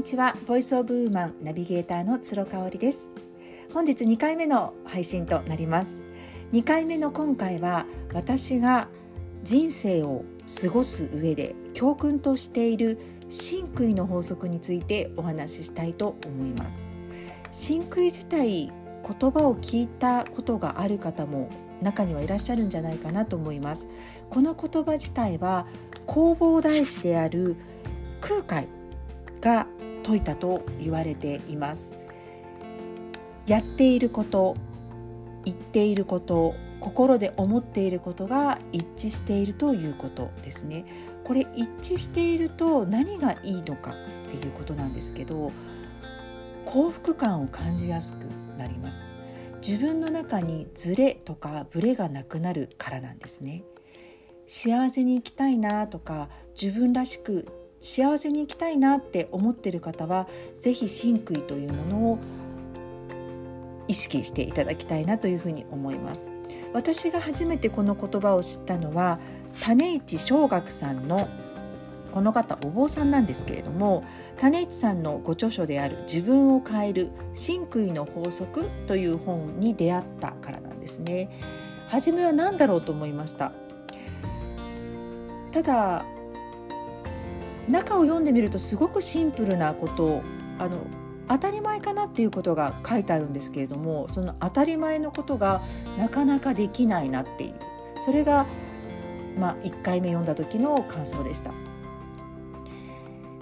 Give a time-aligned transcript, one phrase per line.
[0.00, 0.34] にちは。
[0.46, 3.12] ボイスオブウーマンナビゲーターの鶴香織です。
[3.74, 5.98] 本日2回目の配信となります。
[6.52, 7.84] 2回目の今回は
[8.14, 8.88] 私が
[9.44, 10.24] 人生を
[10.62, 16.78] 過ごす上で教訓としている真杭の法則についてお話ししたいと思います。
[17.52, 21.50] 真杭自体言葉を聞いたことがある方も
[21.82, 23.86] 中にはいらっしゃるんじゃないかなと思います。
[24.30, 25.66] この言葉自体は
[26.06, 27.56] 弘法大師である
[28.22, 28.66] 空海
[29.42, 29.66] が
[30.02, 31.92] 説いたと言われています。
[33.46, 34.56] やっていること
[35.44, 40.84] 言っていること心で思っていることが一致しているということですね。
[41.24, 43.94] これ一致していると何がいいのかっ
[44.30, 45.52] ていうことなんですけど
[46.64, 48.24] 幸福感を感じやすく
[48.56, 49.10] なります。
[49.66, 53.62] 自分の中にズレとかブレがなくなるからなんですね。
[54.46, 56.28] 幸せに生きたいなとか
[56.60, 57.46] 自分らしく
[57.80, 60.28] 幸せに生きたいなって思ってる方は
[60.60, 62.18] 是非真杭というものを
[63.88, 66.30] 意識していただきたいなというふうに思います
[66.72, 69.18] 私が初めてこの言葉を知ったのは
[69.62, 71.28] 種市小学さんの
[72.12, 74.04] この方お坊さんなんですけれども
[74.38, 81.28] 種市さんのご著書である「自分を変える真杭の法則」という本に出会ったからなんですね。
[81.90, 83.52] 初めは何だろうと思いました
[85.50, 86.04] ただ
[87.70, 90.22] 中を読んでみるとすごくシンプルなこと
[90.58, 90.78] あの
[91.28, 95.62] 当たり前かなっていうことが書いてあるんですけれどもその当たり前のことが
[95.96, 97.54] なかなかできないなっていう
[98.00, 98.46] それが、
[99.38, 101.52] まあ、1回目読んだ時の感想でした。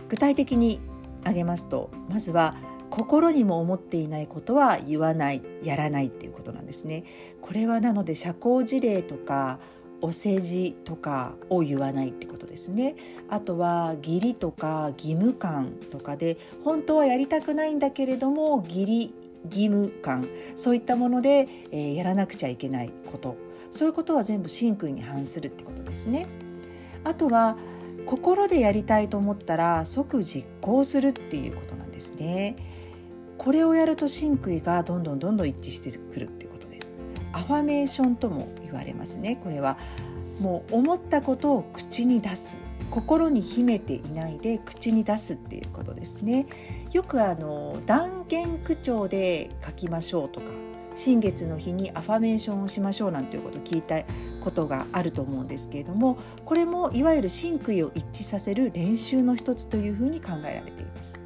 [0.09, 0.81] 具体的に
[1.21, 2.57] 挙げますとまずは
[2.91, 7.05] 心にも思っていないことは言わないやらないっていうことなんですね。
[7.41, 9.59] これはなので社交辞令とか
[10.01, 12.97] お世辞とかを言わないってことですね。
[13.29, 19.15] あとは義理とか義務感とかで本当はやりたくないんだけれども義理
[19.45, 20.29] 義務感。
[20.57, 23.37] そういったもので、えー、やらなくちゃいけないこと。
[23.71, 26.27] そういうことは全部真空に反するってことですね。
[27.05, 27.57] あとは
[28.07, 32.57] 心でやりたいと思ったら即実行するっていうことなんですね。
[33.37, 36.38] これをやると真空がどんどんどんどん一致してくる。
[37.39, 39.37] アファメーションとも言われますね。
[39.37, 39.79] これは
[40.41, 42.61] もう思ったことを口に出す。
[42.91, 46.47] 心に秘めていないで口に出すっていうことですね。
[46.93, 50.47] よくあの断言口調で書きましょうとか
[50.97, 54.03] 新月の日にアファメーションをしましょうなんていうことを聞いた
[54.43, 61.21] ことがあると思うんですけれどもこれもいわゆる真杭を一致させる練習の一つというふうに考えられています。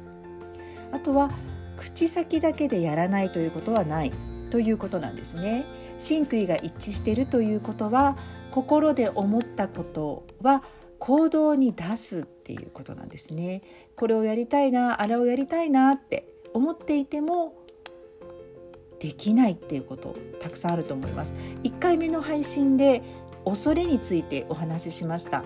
[0.91, 1.31] あとは
[1.77, 4.11] 口先だけでやらないということはない。
[4.53, 5.65] ということなんですね
[5.97, 8.19] 真杭が一致しているということは
[8.51, 10.63] 心で思ったことは
[10.99, 13.63] 行動に出すっていうことなんですね。
[13.95, 17.55] これをやりたいなあれをやりたいなって思っていても
[18.99, 21.33] できないっていうことたくさんあると思います。
[21.63, 23.01] 1回目の配信で
[23.45, 25.43] 恐れについてお話ししました。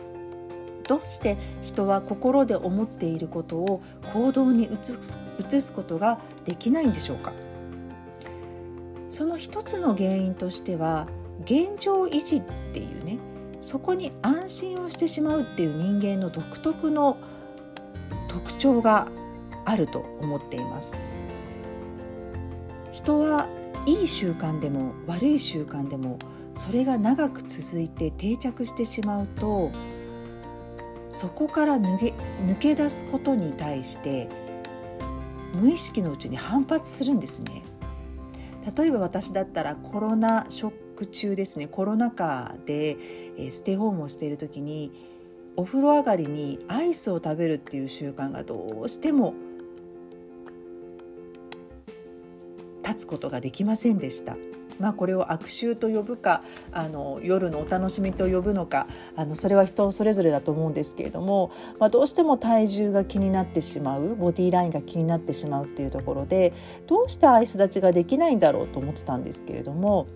[0.85, 3.81] どうして人は心で思っていることを
[4.13, 7.31] 行動に移す移すことができないんでしょうか？
[9.09, 11.07] その一つの原因としては
[11.44, 12.41] 現状維持っ
[12.73, 13.18] ていうね
[13.62, 17.18] そこに安心をしてしまうっていう人間の独特の
[18.28, 19.07] 特徴が
[19.66, 20.94] あると思っています。
[22.91, 23.47] 人は
[23.85, 26.19] いい習慣でも悪い習慣でも
[26.53, 29.72] それが長く続いて定着してしまうと
[31.09, 32.13] そこから抜け
[32.45, 34.28] 抜け出すことに対して
[35.53, 37.63] 無意識のうちに反発するんですね。
[38.76, 42.98] 例えば私だったらコロナショック中ですねコロナ禍で
[43.38, 44.92] えステイホームをしている時に
[45.56, 49.34] お風呂上がりにアイスを食べるっていう習慣がどうしても
[52.84, 54.38] 立つことができませんでした。
[54.80, 66.54] まあ、これを悪臭と呼ぶかあの夜のお楽しみと呼ぶのかあのそれは人それぞれだと思うんですけれども、まあ、どうしても体重が気になってしまうボディーラインが気になってしまうっていうところで
[66.88, 70.07] どうしてアイス立ちができないんだろうと思ってたんですけれども。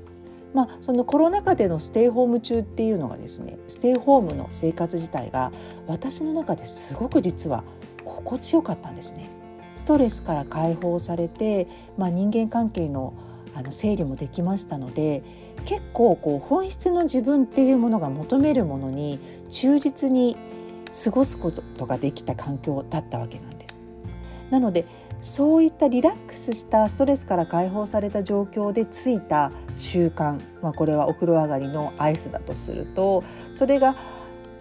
[0.54, 5.54] まあ、そのコロナ禍でのステイホーム中っていうのがですねステイホームの生活自体が
[5.88, 7.64] 私の中ですごく実は
[8.04, 9.30] 心地よかったんですね。
[9.76, 13.14] ストレスから解放されて、まあ、人間関係の
[13.54, 15.24] あの整理もできましたので
[15.66, 19.20] 結構こう本質の自分っていうものが求めるものに
[19.50, 20.38] 忠実に
[21.04, 23.82] 過ごすことができた環境だったわけなんです。
[24.50, 24.86] なので
[25.22, 33.96] そういったリラックスしたストレスから解放された状況でついた習慣、まあ、これはお風呂上がりのアイスだとするとそれが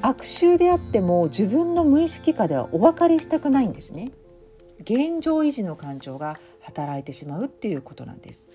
[0.03, 4.13] 悪臭であっても自分の無意識下ではお別れしたくないんですね。
[4.81, 8.49] 現状維持の感情が働いてしまうっていうことなんです。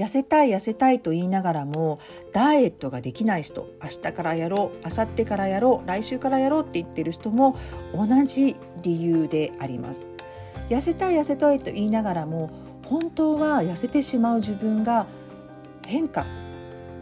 [0.00, 1.98] 痩せたい痩せたいと言いながらも
[2.32, 7.58] ダイエットができない人明日からやろう明後日からやろう来週からやろうって言ってる人も
[7.94, 10.08] 同じ理由であります。
[10.70, 12.50] 痩せたい痩せたいと言いながらも
[12.86, 15.06] 本当は痩せてしまう自分が
[15.84, 16.24] 変化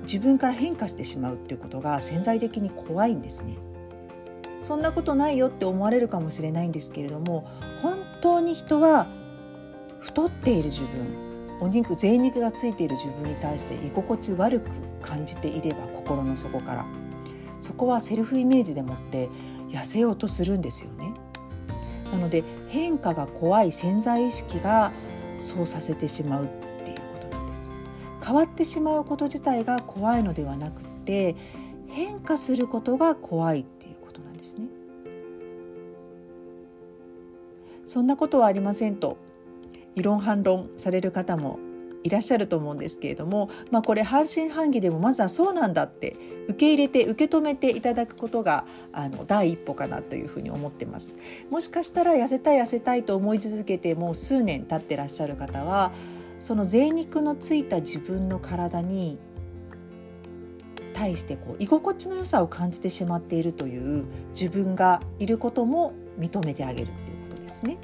[0.03, 3.57] 自分から変化してしまうっていうことが潜在的に怖いんですね。
[4.63, 7.49] そんなことないよって思われるかもしれないんですけれども
[7.81, 9.07] 本当に人は
[10.01, 11.28] 太っている自分
[11.61, 14.71] お肉贅肉がついている自分に対して居心地悪く
[15.03, 16.87] 感じていれば心の底から
[17.61, 19.29] そこはセルフイメージでもって
[19.69, 21.13] 痩せようとするんですよね。
[22.13, 24.93] なので変化が怖い潜在意識が
[25.39, 26.49] そうさせてしまうっ
[26.85, 27.69] ていうことなんです。
[28.25, 31.37] 変わってしまうこと自体が怖いのではなくて
[31.89, 34.69] 変化することが怖いっていうことなんですね。
[37.87, 39.17] そんなことはありませんと
[39.95, 41.59] 異論反論される方も
[42.05, 46.17] いらっしゃると思うんですけれども、まあ、これ半信半疑でもまずはそうなんだって
[46.49, 51.13] 受け入れて受け止めていただくことがあの第一歩かなというふうに思ってます
[51.51, 55.93] もしかしたら痩せたい痩せたいと思い続けてもう数年経ってらっしゃる方は
[56.41, 59.19] その贅肉のついた自分の体に
[60.95, 67.79] 対してこう居心地の良さを感じてしまっているという自分がいることも認めてあげるっていうことですね。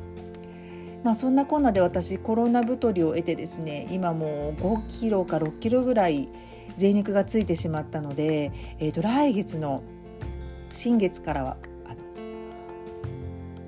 [1.05, 6.31] まあ、そんなこんなで私コロナ太りを得てですね今もう5キロか6キロぐらい
[6.79, 9.83] 贅肉がついてしまったので、えー、と来月の
[10.71, 11.97] 新月からはあの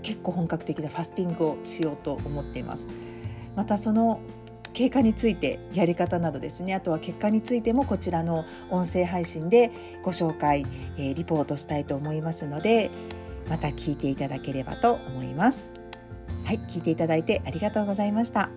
[0.03, 2.91] 結構本格的なファスティングをしようと思っています。
[3.55, 4.21] またその
[4.73, 9.71] 経過についてやり方などですねあとは結果についてもこちらの音声配信で
[10.03, 10.67] ご紹介、
[10.99, 12.91] えー、リポートしたいと思いますので
[13.49, 15.76] また聞いていただければと思います。
[16.47, 18.51] はい、聞いていただいてありがとうございました。